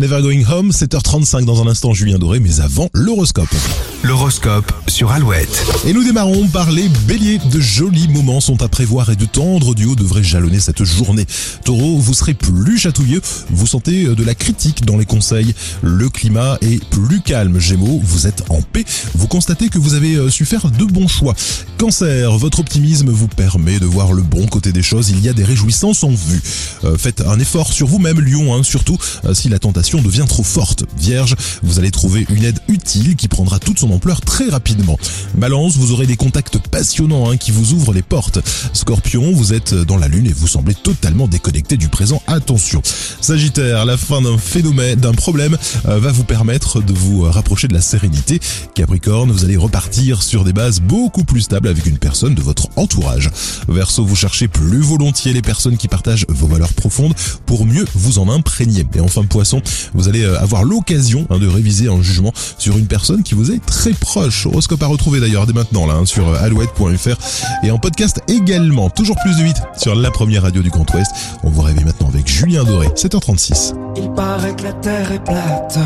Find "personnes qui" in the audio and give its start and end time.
55.42-55.88